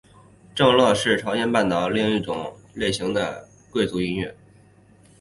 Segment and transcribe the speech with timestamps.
[0.55, 4.35] 正乐是朝鲜半岛另一种类型的贵族音乐。